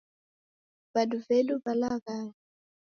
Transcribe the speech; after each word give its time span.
Vadu 0.97 1.17
vedu 1.29 1.55
valaghaya. 1.65 2.31